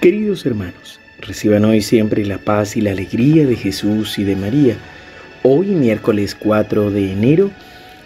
[0.00, 4.76] Queridos hermanos, reciban hoy siempre la paz y la alegría de Jesús y de María.
[5.42, 7.50] Hoy, miércoles 4 de enero,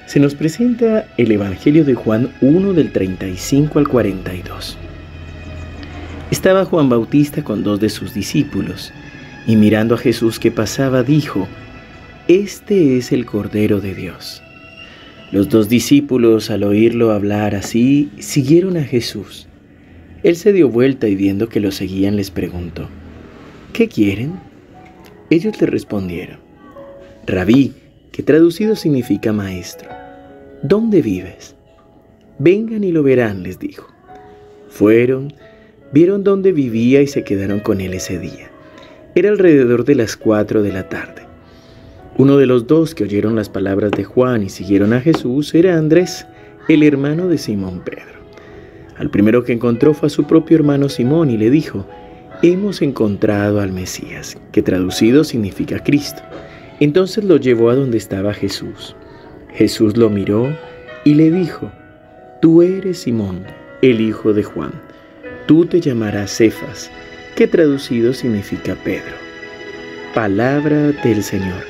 [0.06, 4.78] se nos presenta el Evangelio de Juan 1 del 35 al 42.
[6.30, 8.92] Estaba Juan Bautista con dos de sus discípulos,
[9.48, 11.48] y mirando a Jesús que pasaba, dijo,
[12.28, 14.42] Este es el Cordero de Dios.
[15.32, 19.48] Los dos discípulos, al oírlo hablar así, siguieron a Jesús.
[20.22, 22.88] Él se dio vuelta y viendo que lo seguían les preguntó,
[23.72, 24.34] ¿qué quieren?
[25.30, 26.38] Ellos le respondieron,
[27.26, 27.72] Rabí,
[28.12, 29.88] que traducido significa maestro,
[30.62, 31.54] ¿dónde vives?
[32.38, 33.88] Vengan y lo verán, les dijo.
[34.68, 35.32] Fueron,
[35.92, 38.50] vieron dónde vivía y se quedaron con él ese día.
[39.14, 41.22] Era alrededor de las cuatro de la tarde.
[42.16, 45.78] Uno de los dos que oyeron las palabras de Juan y siguieron a Jesús era
[45.78, 46.26] Andrés,
[46.68, 48.19] el hermano de Simón Pedro.
[49.00, 51.86] Al primero que encontró fue a su propio hermano Simón y le dijo,
[52.42, 56.20] hemos encontrado al Mesías, que traducido significa Cristo.
[56.80, 58.94] Entonces lo llevó a donde estaba Jesús.
[59.54, 60.54] Jesús lo miró
[61.06, 61.72] y le dijo,
[62.42, 63.46] tú eres Simón,
[63.80, 64.72] el hijo de Juan.
[65.46, 66.90] Tú te llamarás Cefas,
[67.36, 69.16] que traducido significa Pedro.
[70.12, 71.64] Palabra del Señor.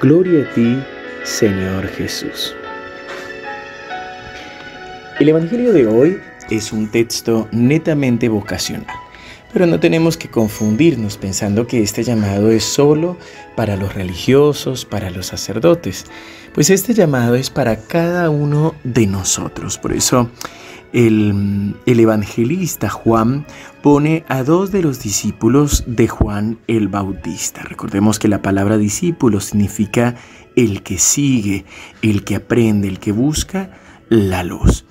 [0.00, 0.78] Gloria a ti,
[1.24, 2.54] Señor Jesús.
[5.18, 6.18] El Evangelio de hoy
[6.50, 8.94] es un texto netamente vocacional.
[9.52, 13.18] Pero no tenemos que confundirnos pensando que este llamado es solo
[13.54, 16.06] para los religiosos, para los sacerdotes,
[16.54, 19.76] pues este llamado es para cada uno de nosotros.
[19.76, 20.30] Por eso
[20.94, 23.46] el, el, evangelista Juan
[23.82, 27.62] pone a dos de los discípulos de Juan el Bautista.
[27.62, 30.14] Recordemos que la palabra discípulo significa
[30.56, 31.64] el que sigue,
[32.00, 33.70] el que aprende, el que busca
[34.08, 34.84] la luz.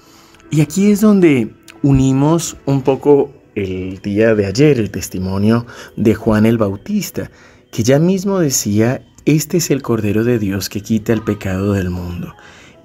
[0.53, 1.49] Y aquí es donde
[1.81, 7.31] unimos un poco el día de ayer el testimonio de Juan el Bautista,
[7.71, 11.89] que ya mismo decía, este es el Cordero de Dios que quita el pecado del
[11.89, 12.35] mundo.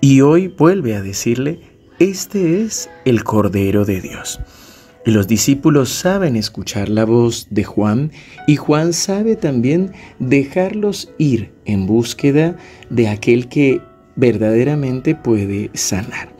[0.01, 1.61] Y hoy vuelve a decirle,
[1.99, 4.39] este es el Cordero de Dios.
[5.05, 8.13] Y los discípulos saben escuchar la voz de Juan
[8.47, 9.91] y Juan sabe también
[10.21, 12.57] dejarlos ir en búsqueda
[12.91, 13.81] de aquel que
[14.15, 16.36] verdaderamente puede sanar.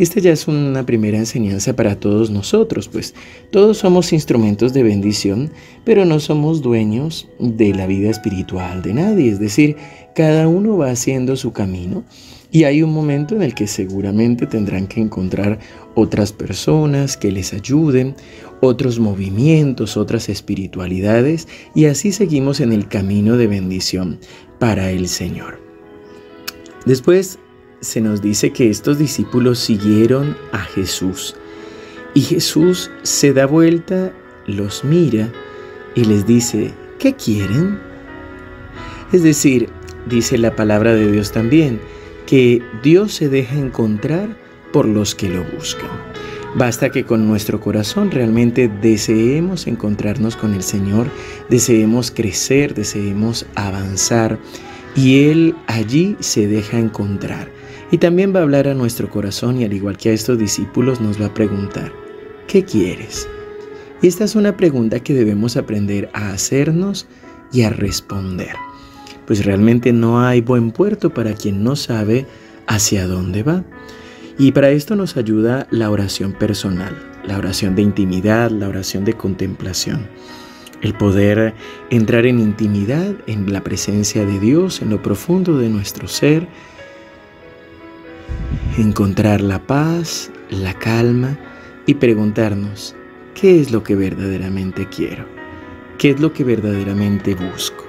[0.00, 3.14] Esta ya es una primera enseñanza para todos nosotros, pues
[3.50, 5.50] todos somos instrumentos de bendición,
[5.84, 9.76] pero no somos dueños de la vida espiritual de nadie, es decir,
[10.14, 12.02] cada uno va haciendo su camino
[12.50, 15.58] y hay un momento en el que seguramente tendrán que encontrar
[15.94, 18.14] otras personas que les ayuden,
[18.62, 24.18] otros movimientos, otras espiritualidades y así seguimos en el camino de bendición
[24.58, 25.60] para el Señor.
[26.86, 27.38] Después
[27.80, 31.34] se nos dice que estos discípulos siguieron a Jesús
[32.14, 34.12] y Jesús se da vuelta,
[34.46, 35.30] los mira
[35.94, 37.78] y les dice, ¿qué quieren?
[39.12, 39.68] Es decir,
[40.06, 41.80] dice la palabra de Dios también,
[42.26, 44.36] que Dios se deja encontrar
[44.72, 45.90] por los que lo buscan.
[46.54, 51.06] Basta que con nuestro corazón realmente deseemos encontrarnos con el Señor,
[51.48, 54.38] deseemos crecer, deseemos avanzar
[54.96, 57.59] y Él allí se deja encontrar.
[57.90, 61.00] Y también va a hablar a nuestro corazón y al igual que a estos discípulos
[61.00, 61.92] nos va a preguntar,
[62.46, 63.28] ¿qué quieres?
[64.00, 67.06] Y esta es una pregunta que debemos aprender a hacernos
[67.52, 68.54] y a responder.
[69.26, 72.26] Pues realmente no hay buen puerto para quien no sabe
[72.66, 73.64] hacia dónde va.
[74.38, 79.14] Y para esto nos ayuda la oración personal, la oración de intimidad, la oración de
[79.14, 80.08] contemplación.
[80.80, 81.52] El poder
[81.90, 86.48] entrar en intimidad, en la presencia de Dios, en lo profundo de nuestro ser,
[88.78, 91.38] encontrar la paz, la calma
[91.86, 92.94] y preguntarnos,
[93.34, 95.26] ¿qué es lo que verdaderamente quiero?
[95.98, 97.84] ¿Qué es lo que verdaderamente busco?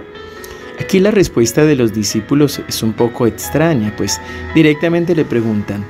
[0.80, 4.20] Aquí la respuesta de los discípulos es un poco extraña, pues
[4.56, 5.86] directamente le preguntan,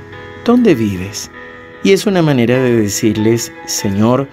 [0.46, 1.32] ¿dónde vives?
[1.84, 4.28] Y es una manera de decirles, Señor,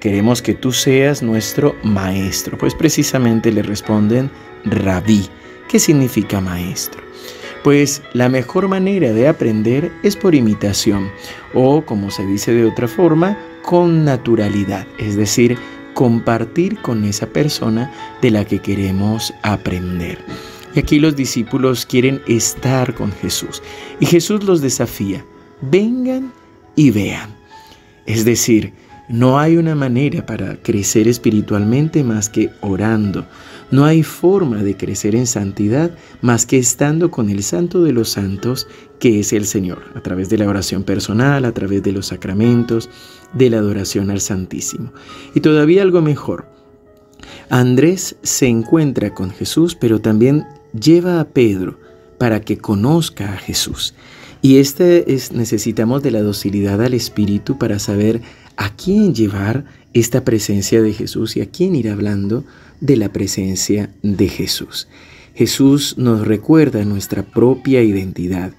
[0.00, 2.58] queremos que tú seas nuestro maestro.
[2.58, 4.30] Pues precisamente le responden,
[4.64, 5.28] rabí,
[5.68, 7.00] que significa maestro.
[7.62, 11.10] Pues la mejor manera de aprender es por imitación
[11.52, 15.58] o, como se dice de otra forma, con naturalidad, es decir,
[15.94, 17.92] compartir con esa persona
[18.22, 20.18] de la que queremos aprender.
[20.74, 23.62] Y aquí los discípulos quieren estar con Jesús
[23.98, 25.24] y Jesús los desafía,
[25.60, 26.32] vengan
[26.76, 27.36] y vean.
[28.06, 28.72] Es decir,
[29.08, 33.26] no hay una manera para crecer espiritualmente más que orando,
[33.70, 38.10] No hay forma de crecer en santidad más que estando con el Santo de los
[38.10, 38.66] Santos,
[38.98, 42.90] que es el Señor, a través de la oración personal, a través de los sacramentos,
[43.32, 44.92] de la adoración al Santísimo.
[45.34, 46.46] Y todavía algo mejor.
[47.48, 51.78] Andrés se encuentra con Jesús, pero también lleva a Pedro
[52.18, 53.94] para que conozca a Jesús.
[54.42, 58.22] Y este es necesitamos de la docilidad al Espíritu para saber
[58.56, 62.44] a quién llevar esta presencia de Jesús y a quién ir hablando
[62.80, 64.88] de la presencia de Jesús.
[65.34, 68.52] Jesús nos recuerda nuestra propia identidad.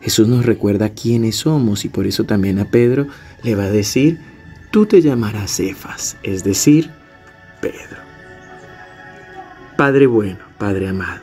[0.00, 3.06] Jesús nos recuerda quiénes somos y por eso también a Pedro
[3.42, 4.18] le va a decir,
[4.70, 6.90] tú te llamarás Cefas, es decir,
[7.60, 8.02] Pedro.
[9.76, 11.22] Padre bueno, Padre amado,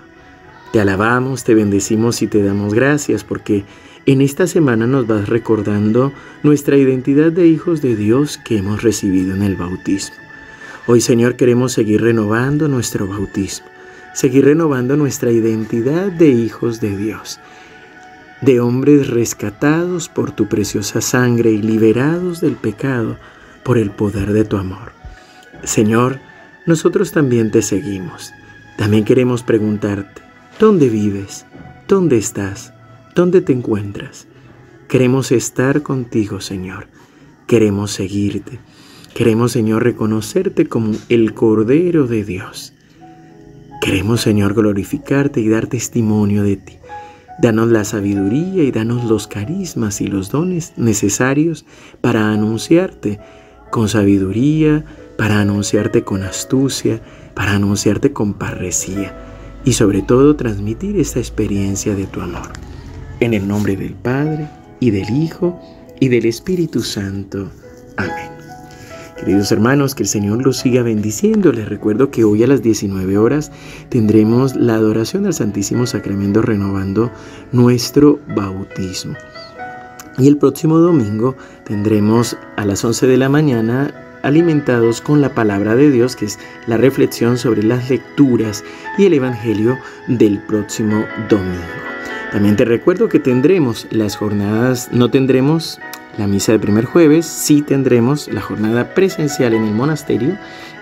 [0.71, 3.65] te alabamos, te bendecimos y te damos gracias porque
[4.05, 6.11] en esta semana nos vas recordando
[6.41, 10.15] nuestra identidad de hijos de Dios que hemos recibido en el bautismo.
[10.93, 13.65] Hoy Señor queremos seguir renovando nuestro bautismo,
[14.13, 17.39] seguir renovando nuestra identidad de hijos de Dios,
[18.41, 23.15] de hombres rescatados por tu preciosa sangre y liberados del pecado
[23.63, 24.91] por el poder de tu amor.
[25.63, 26.19] Señor,
[26.65, 28.33] nosotros también te seguimos.
[28.77, 30.21] También queremos preguntarte,
[30.59, 31.45] ¿dónde vives?
[31.87, 32.73] ¿Dónde estás?
[33.15, 34.27] ¿Dónde te encuentras?
[34.89, 36.87] Queremos estar contigo, Señor.
[37.47, 38.59] Queremos seguirte.
[39.13, 42.73] Queremos, Señor, reconocerte como el Cordero de Dios.
[43.81, 46.77] Queremos, Señor, glorificarte y dar testimonio de ti.
[47.41, 51.65] Danos la sabiduría y danos los carismas y los dones necesarios
[51.99, 53.19] para anunciarte
[53.71, 54.85] con sabiduría,
[55.17, 57.01] para anunciarte con astucia,
[57.33, 59.15] para anunciarte con parresía
[59.65, 62.51] y sobre todo transmitir esta experiencia de tu amor.
[63.19, 64.47] En el nombre del Padre,
[64.79, 65.59] y del Hijo,
[65.99, 67.49] y del Espíritu Santo.
[67.95, 68.40] Amén.
[69.21, 71.51] Queridos hermanos, que el Señor los siga bendiciendo.
[71.51, 73.51] Les recuerdo que hoy a las 19 horas
[73.89, 77.11] tendremos la adoración al Santísimo Sacramento renovando
[77.51, 79.13] nuestro bautismo.
[80.17, 81.35] Y el próximo domingo
[81.65, 86.39] tendremos a las 11 de la mañana alimentados con la palabra de Dios, que es
[86.65, 88.63] la reflexión sobre las lecturas
[88.97, 89.77] y el Evangelio
[90.07, 91.61] del próximo domingo.
[92.31, 95.79] También te recuerdo que tendremos las jornadas, no tendremos
[96.17, 100.37] la misa de primer jueves, sí tendremos la jornada presencial en el monasterio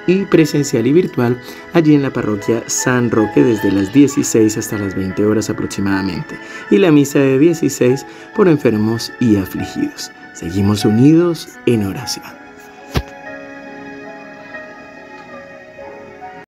[0.07, 1.39] y presencial y virtual
[1.73, 6.39] allí en la parroquia San Roque desde las 16 hasta las 20 horas aproximadamente
[6.71, 8.05] y la misa de 16
[8.35, 10.11] por enfermos y afligidos.
[10.33, 12.38] Seguimos unidos en oración.